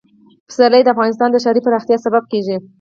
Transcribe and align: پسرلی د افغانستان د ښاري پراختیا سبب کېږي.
پسرلی 0.47 0.81
د 0.83 0.87
افغانستان 0.93 1.29
د 1.31 1.37
ښاري 1.43 1.61
پراختیا 1.65 1.97
سبب 2.05 2.23
کېږي. 2.31 2.57